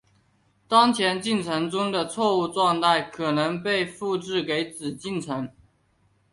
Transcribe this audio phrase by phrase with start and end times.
[0.67, 5.47] 当前进程中的错误状态可能被复制给子进程。